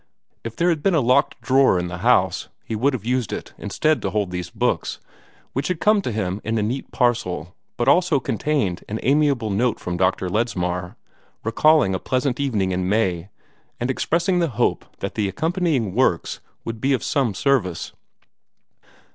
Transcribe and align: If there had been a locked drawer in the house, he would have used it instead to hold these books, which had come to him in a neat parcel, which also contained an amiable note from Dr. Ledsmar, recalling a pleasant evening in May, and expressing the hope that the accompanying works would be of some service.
If 0.43 0.55
there 0.55 0.69
had 0.69 0.81
been 0.81 0.95
a 0.95 0.99
locked 0.99 1.39
drawer 1.41 1.77
in 1.77 1.87
the 1.87 1.99
house, 1.99 2.49
he 2.65 2.75
would 2.75 2.93
have 2.93 3.05
used 3.05 3.31
it 3.31 3.53
instead 3.59 4.01
to 4.01 4.09
hold 4.09 4.31
these 4.31 4.49
books, 4.49 4.97
which 5.53 5.67
had 5.67 5.79
come 5.79 6.01
to 6.01 6.11
him 6.11 6.41
in 6.43 6.57
a 6.57 6.63
neat 6.63 6.91
parcel, 6.91 7.53
which 7.77 7.87
also 7.87 8.19
contained 8.19 8.83
an 8.89 8.99
amiable 9.03 9.51
note 9.51 9.79
from 9.79 9.97
Dr. 9.97 10.27
Ledsmar, 10.27 10.95
recalling 11.43 11.93
a 11.93 11.99
pleasant 11.99 12.39
evening 12.39 12.71
in 12.71 12.89
May, 12.89 13.29
and 13.79 13.91
expressing 13.91 14.39
the 14.39 14.47
hope 14.47 14.85
that 15.01 15.13
the 15.13 15.29
accompanying 15.29 15.93
works 15.93 16.39
would 16.65 16.81
be 16.81 16.93
of 16.93 17.03
some 17.03 17.35
service. 17.35 17.91